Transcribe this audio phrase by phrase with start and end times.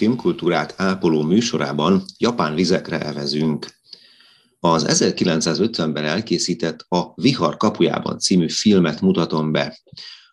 [0.00, 3.66] Filmkultúrát ápoló műsorában japán vizekre evezünk.
[4.60, 9.80] Az 1950-ben elkészített A Vihar kapujában című filmet mutatom be.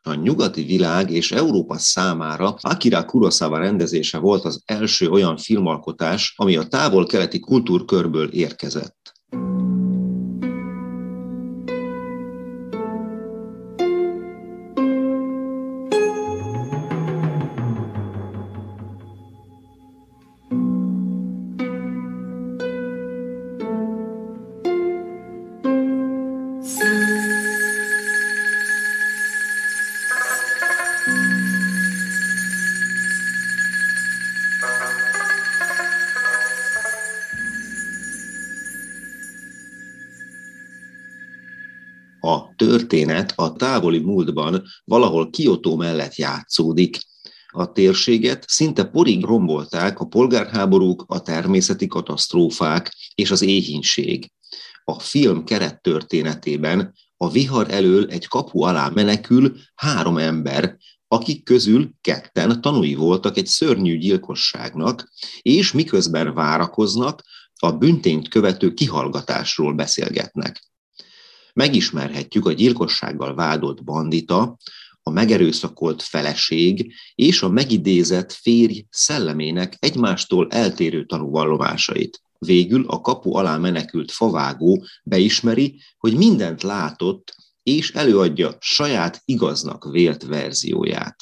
[0.01, 6.55] A nyugati világ és Európa számára Akira Kurosawa rendezése volt az első olyan filmalkotás, ami
[6.55, 9.16] a távol-keleti kultúrkörből érkezett.
[42.87, 46.97] Történet a távoli múltban valahol Kyoto mellett játszódik.
[47.47, 54.31] A térséget szinte porig rombolták a polgárháborúk, a természeti katasztrófák és az éhínség.
[54.83, 60.77] A film keret történetében a vihar elől egy kapu alá menekül három ember,
[61.07, 65.09] akik közül ketten tanúi voltak egy szörnyű gyilkosságnak,
[65.41, 67.23] és miközben várakoznak,
[67.59, 70.67] a büntényt követő kihallgatásról beszélgetnek
[71.57, 74.57] megismerhetjük a gyilkossággal vádolt bandita,
[75.01, 82.21] a megerőszakolt feleség és a megidézett férj szellemének egymástól eltérő tanúvallomásait.
[82.37, 90.23] Végül a kapu alá menekült favágó beismeri, hogy mindent látott, és előadja saját igaznak vélt
[90.23, 91.15] verzióját.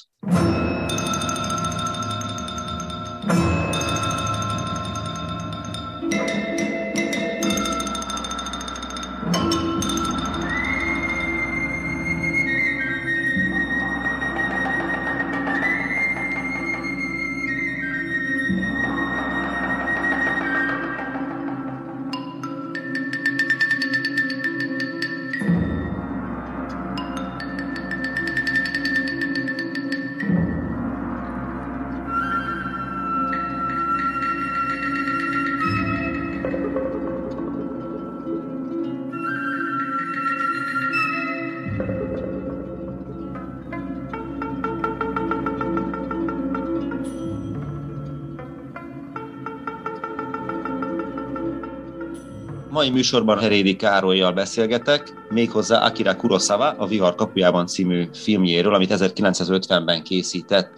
[52.76, 60.04] Mai műsorban Herédi Károlyjal beszélgetek, méghozzá Akira Kurosawa a Vihar kapujában című filmjéről, amit 1950-ben
[60.04, 60.72] készített.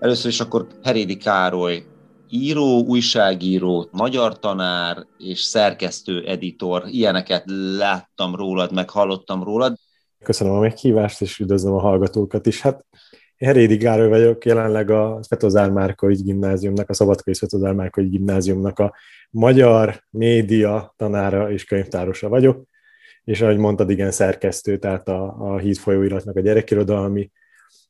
[0.00, 1.84] Először is akkor Herédi Károly
[2.28, 6.82] író, újságíró, magyar tanár és szerkesztő, editor.
[6.86, 7.44] Ilyeneket
[7.78, 9.76] láttam rólad, meg hallottam rólad.
[10.24, 12.60] Köszönöm a meghívást, és üdvözlöm a hallgatókat is.
[12.60, 12.84] Hát
[13.38, 18.94] Herédi Gároly vagyok, jelenleg a Svetozár Márkai Gimnáziumnak, a Szabadkai Svetozár Márkai Gimnáziumnak a
[19.30, 22.64] magyar média tanára és könyvtárosa vagyok,
[23.24, 27.30] és ahogy mondtad, igen, szerkesztő, tehát a, a Híd folyóiratnak a gyerekirodalmi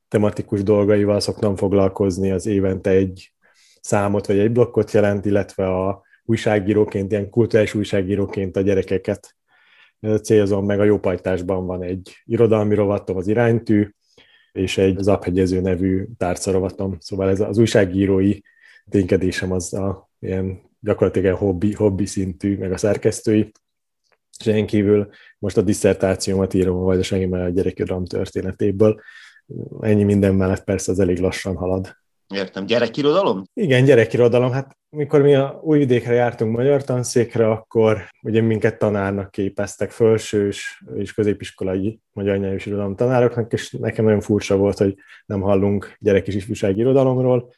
[0.08, 3.32] tematikus dolgaival szoktam foglalkozni, az évente egy
[3.80, 9.36] számot vagy egy blokkot jelent, illetve a újságíróként, ilyen kulturális újságíróként a gyerekeket
[10.22, 10.80] célzom meg.
[10.80, 13.90] A Jópajtásban van egy irodalmi rovatom, az iránytű,
[14.56, 16.96] és egy zaphegyező nevű tárcarovatom.
[17.00, 18.38] Szóval ez az újságírói
[18.88, 23.52] ténykedésem az a ilyen gyakorlatilag egy hobbi, hobbi szintű, meg a szerkesztői,
[24.38, 25.08] és én kívül
[25.38, 29.00] most a diszertációmat írom a Vajdasági a gyerekirodalom történetéből.
[29.80, 31.96] Ennyi minden mellett persze az elég lassan halad.
[32.34, 32.66] Értem.
[32.66, 33.42] Gyerekirodalom?
[33.54, 34.50] Igen, gyerekirodalom.
[34.50, 41.12] Hát mikor mi a vidékre jártunk magyar tanszékre, akkor ugye minket tanárnak képeztek, fölsős és
[41.12, 44.94] középiskolai magyar nyelvű irodalom tanároknak, és nekem nagyon furcsa volt, hogy
[45.26, 47.52] nem hallunk gyerek és ifjúsági irodalomról,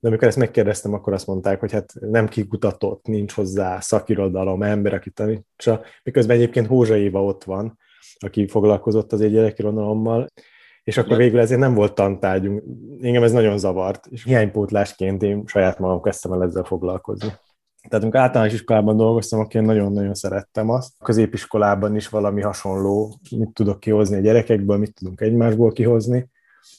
[0.00, 4.94] de amikor ezt megkérdeztem, akkor azt mondták, hogy hát nem kikutatott, nincs hozzá szakirodalom, ember,
[4.94, 7.78] aki tanítsa, miközben egyébként Hózsa Éva ott van,
[8.18, 10.26] aki foglalkozott az egy gyerekirodalommal,
[10.90, 12.62] és akkor végül ezért nem volt tantárgyunk.
[13.02, 17.28] Engem ez nagyon zavart, és hiánypótlásként én saját magam kezdtem el ezzel foglalkozni.
[17.88, 20.92] Tehát amikor általános iskolában dolgoztam, akkor én nagyon-nagyon szerettem azt.
[20.98, 26.28] A középiskolában is valami hasonló, mit tudok kihozni a gyerekekből, mit tudunk egymásból kihozni.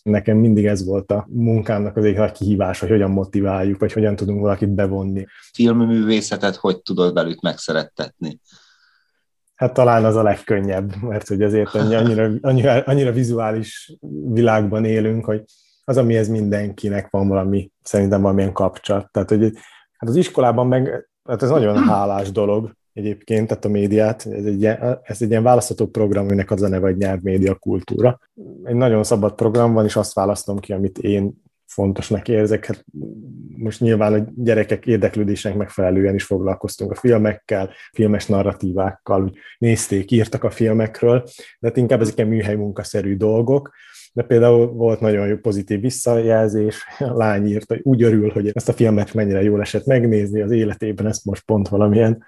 [0.04, 4.16] Nekem mindig ez volt a munkámnak az egy nagy kihívás, hogy hogyan motiváljuk, vagy hogyan
[4.16, 5.26] tudunk valakit bevonni.
[5.54, 8.40] Filmművészetet hogy tudod velük megszerettetni?
[9.62, 13.98] Hát talán az a legkönnyebb, mert hogy azért annyira, annyira, annyira vizuális
[14.32, 15.44] világban élünk, hogy
[15.84, 19.12] az, amihez mindenkinek van valami, szerintem valamilyen kapcsolat.
[19.12, 19.42] Tehát, hogy
[19.98, 24.62] hát az iskolában meg, hát ez nagyon hálás dolog egyébként, tehát a médiát, ez egy,
[24.62, 28.20] ilyen, ez egy ilyen választható program, aminek az a neve, hogy nyelvmédia kultúra.
[28.64, 31.42] Egy nagyon szabad program van, és azt választom ki, amit én
[31.74, 32.66] fontosnak érzek.
[32.66, 32.86] Hát
[33.58, 40.44] most nyilván a gyerekek érdeklődésnek megfelelően is foglalkoztunk a filmekkel, filmes narratívákkal, úgy nézték, írtak
[40.44, 41.24] a filmekről,
[41.60, 43.72] de hát inkább ezek műhely munkaszerű dolgok,
[44.14, 48.70] de például volt nagyon jó pozitív visszajelzés, a lány írt, hogy úgy örül, hogy ezt
[48.70, 52.24] a filmet mennyire jól esett megnézni az életében, ezt most pont valamilyen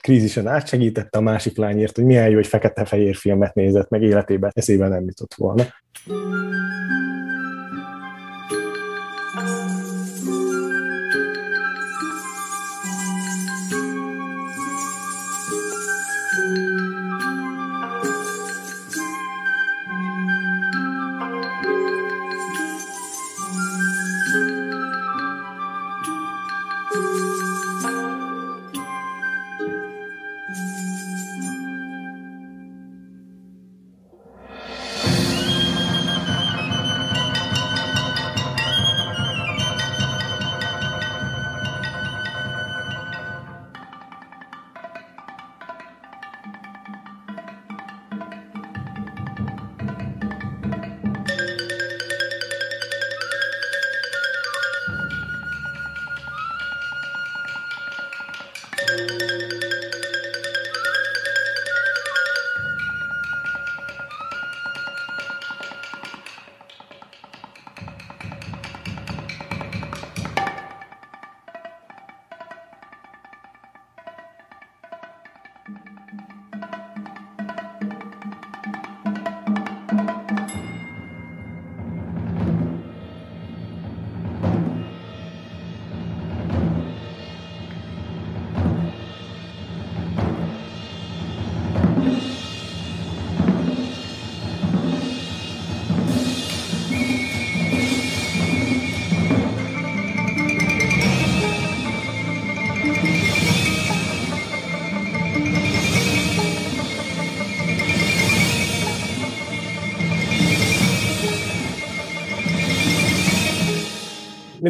[0.00, 4.50] krízisen átsegítette, a másik lány írt, hogy milyen jó, hogy fekete-fehér filmet nézett, meg életében
[4.54, 5.64] eszébe nem jutott volna.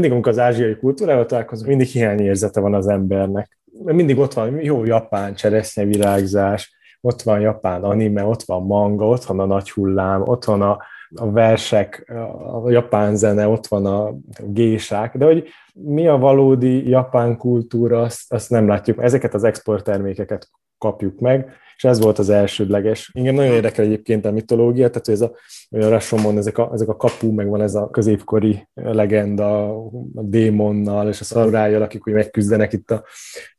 [0.02, 3.58] Mindig, amikor az ázsiai kultúrával találkozunk, mindig hiányérzete van az embernek.
[3.84, 9.40] Mindig ott van jó japán cseresznyevirágzás, ott van japán anime, ott van manga, ott van
[9.40, 10.78] a nagy hullám, ott van a,
[11.14, 12.12] a versek,
[12.62, 14.14] a japán zene, ott van a
[14.46, 19.02] gésák, de hogy mi a valódi japán kultúra, azt, azt nem látjuk.
[19.02, 23.10] Ezeket az exporttermékeket kapjuk meg, és ez volt az elsődleges.
[23.14, 25.32] Engem nagyon érdekel egyébként a mitológia, tehát ez a,
[25.72, 29.76] a Rashomon, ezek a, ezek a kapu, meg van ez a középkori legenda
[30.14, 33.04] a démonnal és a szarurájjal, akik úgy megküzdenek itt a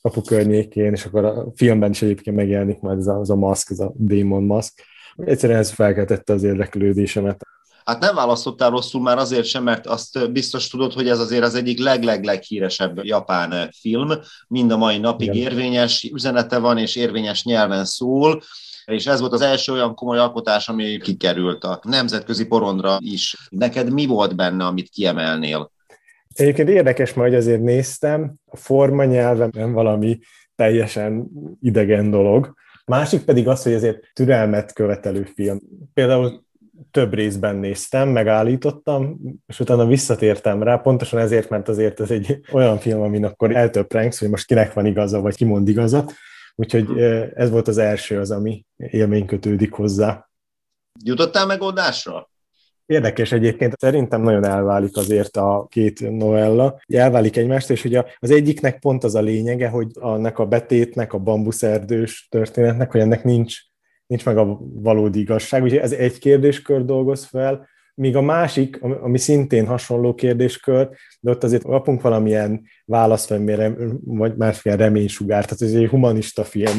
[0.02, 3.70] kapu környékén, és akkor a filmben is egyébként megjelenik majd ez a, ez a maszk,
[3.70, 4.84] ez a démon maszk.
[5.16, 7.46] Egyszerűen ez felkeltette az érdeklődésemet.
[7.86, 11.56] Hát nem választottál rosszul már azért sem, mert azt biztos tudod, hogy ez azért az
[11.56, 14.10] egyik leg-leg-leghíresebb japán film,
[14.48, 15.52] mind a mai napig Igen.
[15.52, 18.42] érvényes üzenete van, és érvényes nyelven szól,
[18.86, 23.48] és ez volt az első olyan komoly alkotás, ami kikerült a nemzetközi porondra is.
[23.50, 25.72] Neked mi volt benne, amit kiemelnél?
[26.34, 30.20] Egyébként érdekes, mert azért néztem, a forma nyelven nem valami
[30.56, 31.28] teljesen
[31.62, 32.54] idegen dolog.
[32.86, 35.60] Másik pedig az, hogy ezért türelmet követelő film.
[35.94, 36.44] Például
[36.92, 42.78] több részben néztem, megállítottam, és utána visszatértem rá, pontosan ezért, mert azért ez egy olyan
[42.78, 46.14] film, amin akkor eltöprengsz, hogy most kinek van igaza, vagy ki mond igazat,
[46.56, 47.02] úgyhogy
[47.36, 50.30] ez volt az első az, ami élmény kötődik hozzá.
[51.04, 52.32] Jutottál megoldásra?
[52.86, 56.82] Érdekes egyébként, szerintem nagyon elválik azért a két novella.
[56.88, 61.18] Elválik egymást, és ugye az egyiknek pont az a lényege, hogy annak a betétnek, a
[61.18, 63.58] bambuszerdős történetnek, hogy ennek nincs
[64.08, 65.64] nincs meg a valódi igazság.
[65.64, 71.44] Úgyhogy ez egy kérdéskör dolgoz fel, míg a másik, ami szintén hasonló kérdéskör, de ott
[71.44, 73.34] azért kapunk valamilyen választ,
[74.04, 75.46] vagy másfél reménysugár.
[75.46, 76.78] Tehát ez egy humanista film,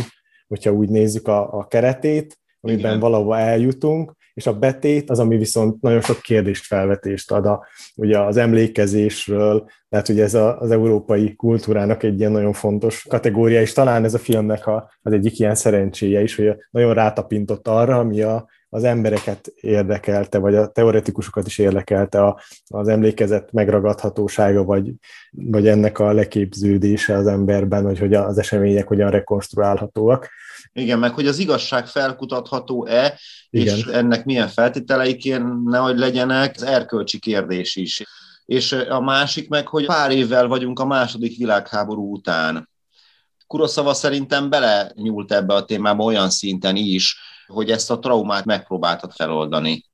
[0.48, 3.00] hogyha úgy nézzük a, a keretét, amiben Igen.
[3.00, 7.66] valahova eljutunk, és a betét az, ami viszont nagyon sok kérdést felvetést ad a,
[7.96, 13.60] ugye az emlékezésről, tehát ugye ez a, az európai kultúrának egy ilyen nagyon fontos kategória,
[13.60, 17.98] és talán ez a filmnek a, az egyik ilyen szerencséje is, hogy nagyon rátapintott arra,
[17.98, 24.92] ami a, az embereket érdekelte, vagy a teoretikusokat is érdekelte a, az emlékezet megragadhatósága, vagy,
[25.30, 30.30] vagy ennek a leképződése az emberben, hogy, hogy az események hogyan rekonstruálhatóak.
[30.72, 33.18] Igen, meg hogy az igazság felkutatható-e,
[33.50, 33.76] Igen.
[33.76, 38.02] és ennek milyen feltételei kéne, hogy legyenek, az erkölcsi kérdés is.
[38.44, 42.68] És a másik meg, hogy pár évvel vagyunk a második világháború után.
[43.46, 49.12] Kuroszava szerintem bele nyúlt ebbe a témába olyan szinten is, hogy ezt a traumát megpróbáltad
[49.12, 49.84] feloldani.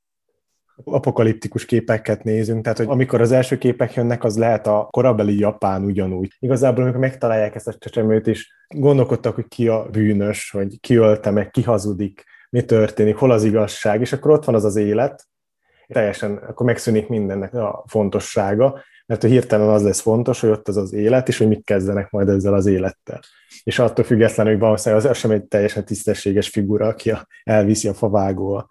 [0.85, 5.85] Apokaliptikus képeket nézünk, tehát hogy amikor az első képek jönnek, az lehet a korabeli Japán
[5.85, 6.37] ugyanúgy.
[6.39, 11.31] Igazából, amikor megtalálják ezt a csecsemőt is, gondolkodtak, hogy ki a bűnös, hogy ki ölte
[11.31, 15.29] meg, ki hazudik, mi történik, hol az igazság, és akkor ott van az az élet,
[15.87, 20.93] teljesen, akkor megszűnik mindennek a fontossága, mert hirtelen az lesz fontos, hogy ott az az
[20.93, 23.21] élet, és hogy mit kezdenek majd ezzel az élettel.
[23.63, 27.13] És attól függetlenül, hogy valószínűleg az sem egy teljesen tisztességes figura, aki
[27.43, 28.69] elviszi a favágó a,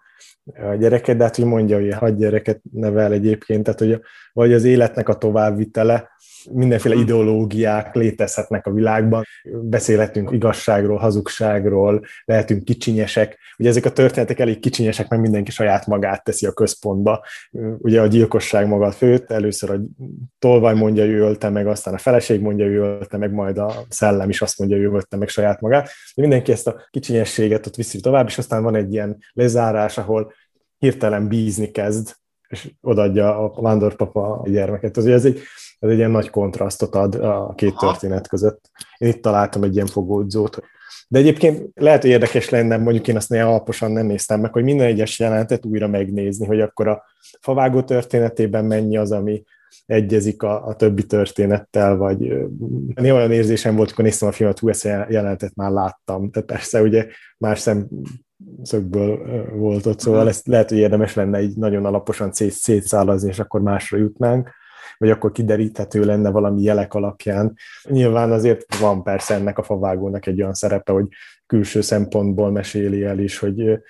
[0.78, 4.00] gyereket, de hát hogy mondja, hogy hagy gyereket nevel egyébként, tehát hogy
[4.32, 6.10] vagy az életnek a továbbvitele,
[6.52, 7.02] mindenféle hmm.
[7.02, 9.24] ideológiák létezhetnek a világban.
[9.62, 13.38] Beszélhetünk igazságról, hazugságról, lehetünk kicsinyesek.
[13.58, 17.24] Ugye ezek a történetek elég kicsinyesek, mert mindenki saját magát teszi a központba.
[17.78, 19.80] Ugye a gyilkosság maga főt, először a
[20.38, 24.28] tolvaj mondja, ő ölte meg, aztán a feleség mondja, ő ölte meg, majd a szellem
[24.28, 25.84] is azt mondja, ő ölte meg saját magát.
[26.14, 30.32] De mindenki ezt a kicsinyességet ott viszi tovább, és aztán van egy ilyen lezárás, ahol
[30.78, 32.18] hirtelen bízni kezd,
[32.48, 34.96] és odaadja a vándorpapa a gyermeket.
[34.96, 35.40] Ez egy,
[35.80, 38.70] ez egy ilyen nagy kontrasztot ad a két történet között.
[38.98, 40.62] Én itt találtam egy ilyen fogódzót.
[41.08, 44.62] De egyébként lehet, hogy érdekes lenne, mondjuk én azt néha alaposan nem néztem meg, hogy
[44.62, 47.02] minden egyes jelentet újra megnézni, hogy akkor a
[47.40, 49.44] favágó történetében mennyi az, ami
[49.86, 52.18] egyezik a, a többi történettel, vagy
[52.94, 56.30] néha olyan érzésem volt, amikor néztem a filmet, hú, ezt jelentet már láttam.
[56.30, 57.06] Tehát persze ugye
[57.38, 57.88] más szem
[58.62, 59.18] szögből
[59.56, 63.98] volt ott, szóval ezt lehet, hogy érdemes lenne egy nagyon alaposan szétszálazni, és akkor másra
[63.98, 64.50] jutnánk,
[65.00, 67.56] vagy akkor kideríthető lenne valami jelek alapján.
[67.82, 71.06] Nyilván azért van persze ennek a favágónak egy olyan szerepe, hogy
[71.46, 73.80] külső szempontból meséli el is, hogy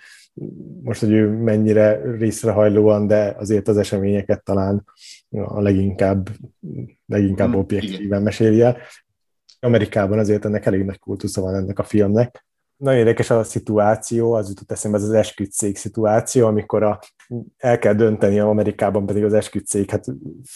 [0.82, 4.84] most, hogy ő mennyire részrehajlóan, de azért az eseményeket talán
[5.30, 6.28] a leginkább,
[7.06, 8.76] leginkább mm, objektíven meséli el.
[9.60, 12.46] Amerikában azért ennek elég nagy kultusza van ennek a filmnek,
[12.80, 17.00] nagyon érdekes a szituáció, az jutott eszembe, ez az esküdtszék szituáció, amikor a,
[17.56, 20.04] el kell dönteni, Amerikában pedig az esküdtszék, hát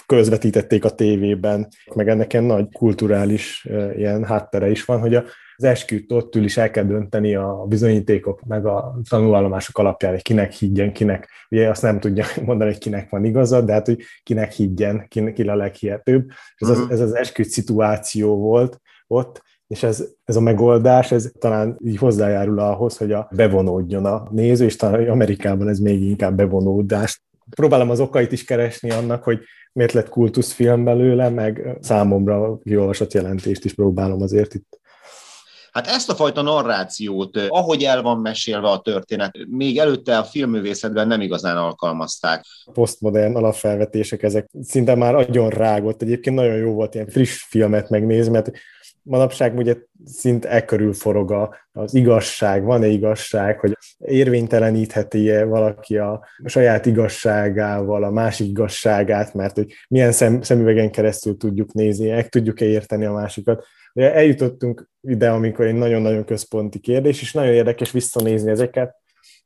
[0.06, 5.24] közvetítették a tévében, meg ennek ilyen nagy kulturális ilyen háttere is van, hogy a,
[5.56, 10.22] az esküdt ott ül is el kell dönteni a bizonyítékok, meg a tanulvallomások alapján, hogy
[10.22, 14.02] kinek higgyen, kinek, ugye azt nem tudja mondani, hogy kinek van igaza, de hát, hogy
[14.22, 16.28] kinek higgyen, ki, ki a leghihetőbb.
[16.56, 16.92] Ez, az, mhm.
[16.92, 22.58] ez az esküdt szituáció volt ott, és ez, ez a megoldás, ez talán így hozzájárul
[22.58, 27.22] ahhoz, hogy a bevonódjon a néző, és talán Amerikában ez még inkább bevonódás.
[27.50, 29.38] Próbálom az okait is keresni annak, hogy
[29.72, 34.82] miért lett kultuszfilm belőle, meg számomra kiolvasott jelentést is próbálom azért itt
[35.74, 41.06] Hát ezt a fajta narrációt, ahogy el van mesélve a történet, még előtte a filmművészetben
[41.06, 42.44] nem igazán alkalmazták.
[42.72, 46.02] Postmodern alapfelvetések, ezek szinte már agyon rágott.
[46.02, 48.50] Egyébként nagyon jó volt ilyen friss filmet megnézni, mert
[49.04, 56.86] manapság ugye szint e körül forog az igazság, van-e igazság, hogy érvénytelenítheti-e valaki a saját
[56.86, 63.04] igazságával a másik igazságát, mert hogy milyen szem, szemüvegen keresztül tudjuk nézni, meg tudjuk-e érteni
[63.04, 63.64] a másikat.
[63.92, 68.94] De eljutottunk ide, amikor egy nagyon-nagyon központi kérdés, és nagyon érdekes visszanézni ezeket,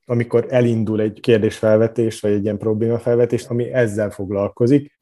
[0.05, 4.99] amikor elindul egy kérdésfelvetés, vagy egy ilyen problémafelvetés, ami ezzel foglalkozik.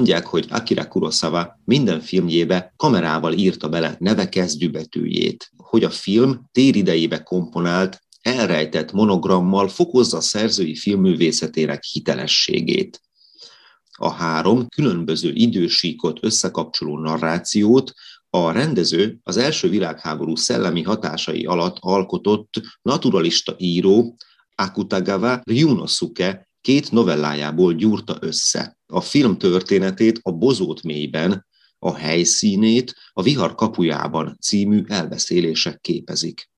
[0.00, 7.22] Mondják, hogy Akira Kurosawa minden filmjébe kamerával írta bele neve kezdőbetűjét, hogy a film téridejébe
[7.22, 13.00] komponált, elrejtett monogrammal fokozza a szerzői filmművészetének hitelességét.
[13.98, 17.92] A három különböző idősíkot összekapcsoló narrációt
[18.30, 24.16] a rendező az első világháború szellemi hatásai alatt alkotott naturalista író
[24.54, 28.78] Akutagawa Ryunosuke két novellájából gyúrta össze.
[28.86, 31.46] A film történetét a Bozót mélyben,
[31.78, 36.50] a helyszínét a Vihar kapujában című elbeszélések képezik.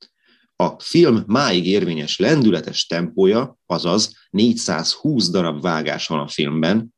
[0.56, 6.94] A film máig érvényes lendületes tempója, azaz 420 darab vágás van a filmben,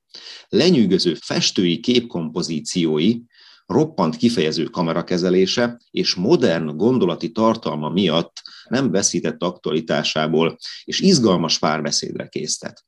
[0.49, 3.21] lenyűgöző festői képkompozíciói,
[3.67, 12.85] roppant kifejező kamerakezelése és modern gondolati tartalma miatt nem veszített aktualitásából, és izgalmas párbeszédre késztet.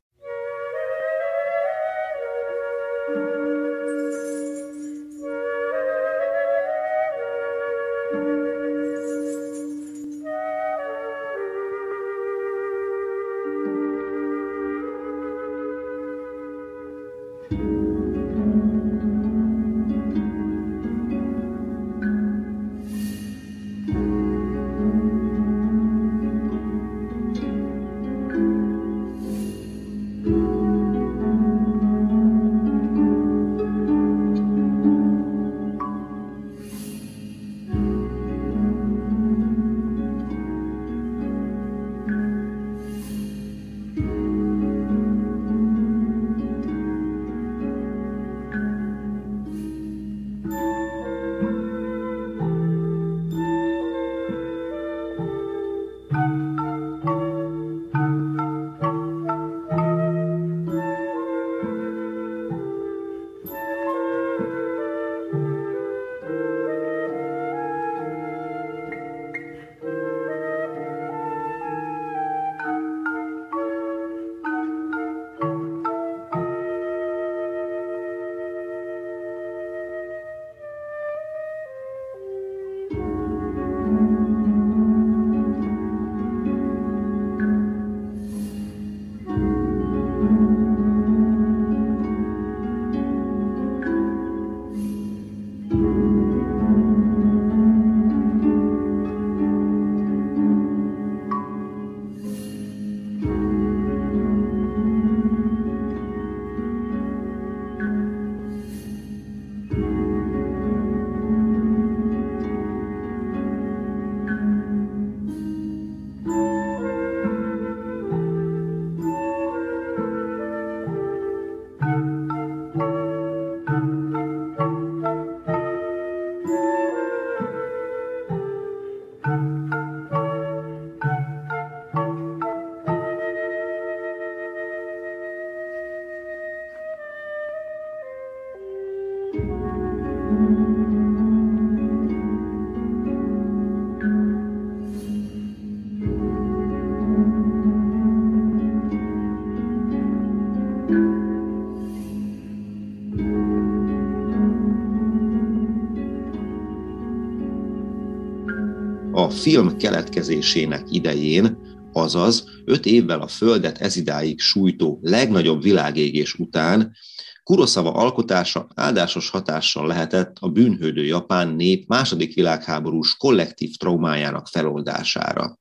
[159.46, 161.58] Film keletkezésének idején,
[161.92, 166.96] azaz öt évvel a Földet ezidáig sújtó legnagyobb világégés után
[167.42, 175.58] Kuroszava alkotása áldásos hatással lehetett a bűnhődő japán nép második világháborús kollektív traumájának feloldására.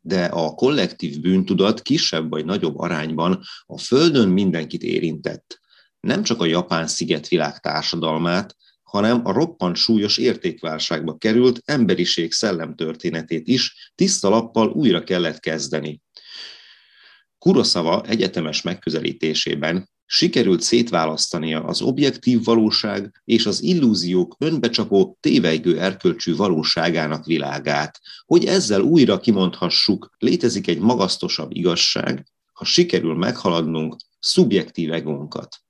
[0.00, 5.60] De a kollektív bűntudat kisebb vagy nagyobb arányban a Földön mindenkit érintett.
[6.00, 13.92] Nem csak a japán szigetvilág társadalmát, hanem a roppant súlyos értékválságba került emberiség szellemtörténetét is
[13.94, 16.02] tiszta lappal újra kellett kezdeni.
[17.38, 27.24] Kuroszava egyetemes megközelítésében sikerült szétválasztania az objektív valóság és az illúziók önbecsapó, tévejgő erkölcsű valóságának
[27.24, 35.65] világát, hogy ezzel újra kimondhassuk, létezik egy magasztosabb igazság, ha sikerül meghaladnunk szubjektív egónkat.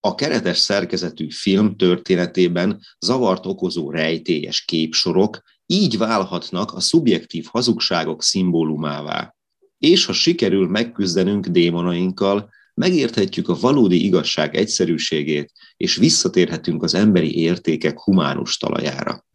[0.00, 9.34] A keretes szerkezetű film történetében zavart okozó rejtélyes képsorok így válhatnak a szubjektív hazugságok szimbólumává.
[9.78, 18.00] És ha sikerül megküzdenünk démonainkkal, megérthetjük a valódi igazság egyszerűségét, és visszatérhetünk az emberi értékek
[18.00, 19.26] humánus talajára.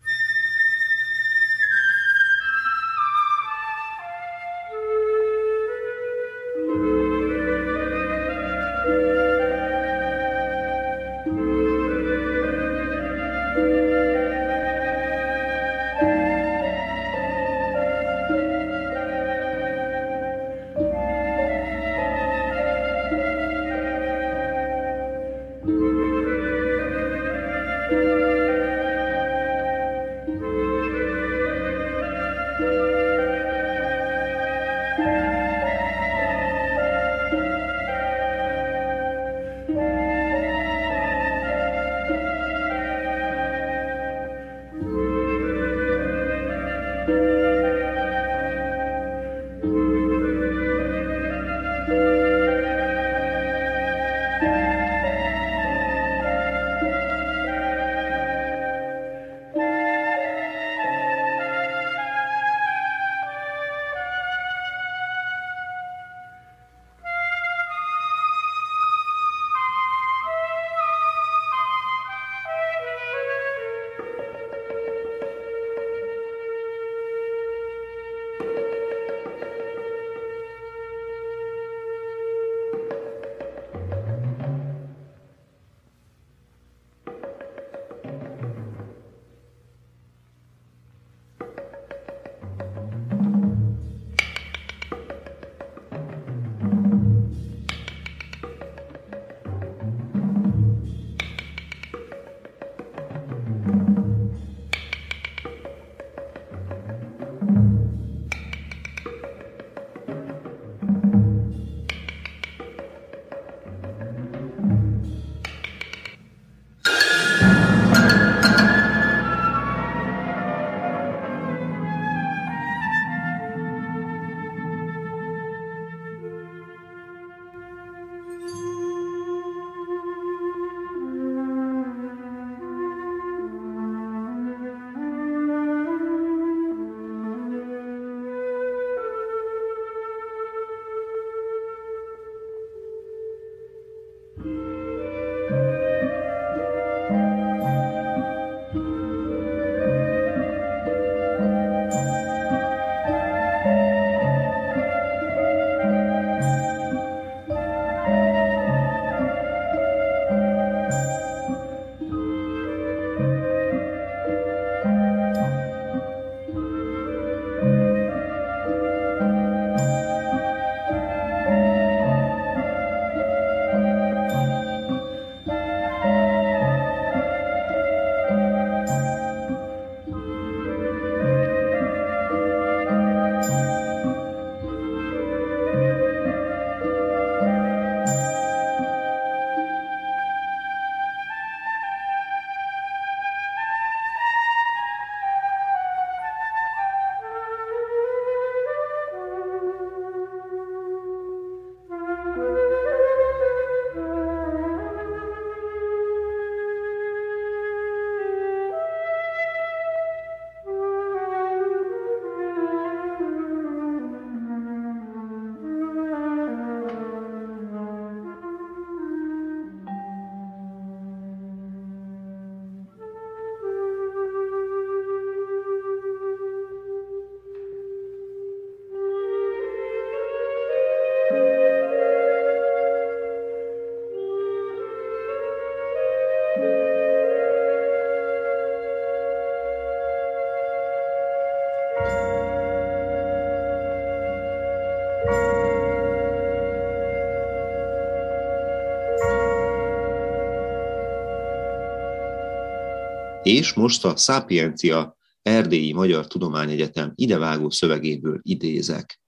[253.43, 259.21] És most a Sapiencia Erdélyi Magyar Tudományegyetem idevágó szövegéből idézek.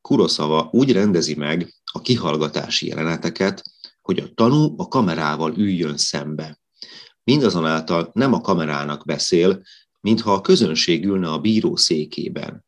[0.00, 3.62] Kuroszava úgy rendezi meg a kihallgatási jeleneteket,
[4.00, 6.60] hogy a tanú a kamerával üljön szembe.
[7.24, 9.62] Mindazonáltal nem a kamerának beszél,
[10.00, 12.64] mintha a közönség ülne a bíró székében.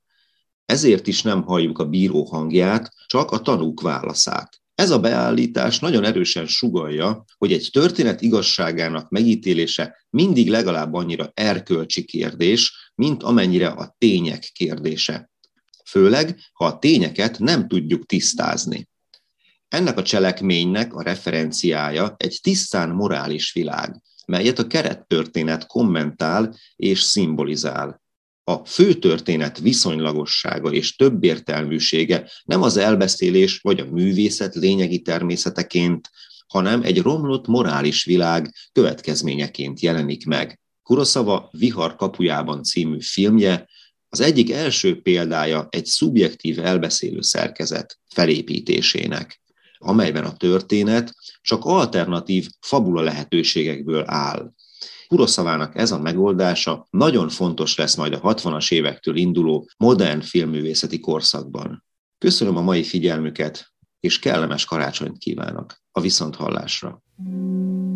[0.64, 4.60] Ezért is nem halljuk a bíró hangját, csak a tanúk válaszát.
[4.80, 12.04] Ez a beállítás nagyon erősen sugalja, hogy egy történet igazságának megítélése mindig legalább annyira erkölcsi
[12.04, 15.30] kérdés, mint amennyire a tények kérdése.
[15.84, 18.88] Főleg, ha a tényeket nem tudjuk tisztázni.
[19.68, 28.02] Ennek a cselekménynek a referenciája egy tisztán morális világ, melyet a kerettörténet kommentál és szimbolizál.
[28.44, 36.10] A főtörténet viszonylagossága és többértelműsége nem az elbeszélés vagy a művészet lényegi természeteként,
[36.46, 40.60] hanem egy romlott morális világ következményeként jelenik meg.
[40.82, 43.68] Kuroszava Vihar kapujában című filmje
[44.08, 49.40] az egyik első példája egy szubjektív elbeszélő szerkezet felépítésének,
[49.78, 54.52] amelyben a történet csak alternatív fabula lehetőségekből áll.
[55.10, 61.84] Kuroszavának ez a megoldása nagyon fontos lesz majd a 60-as évektől induló modern filmművészeti korszakban.
[62.18, 67.02] Köszönöm a mai figyelmüket, és kellemes karácsonyt kívánok a viszonthallásra.
[67.24, 67.89] you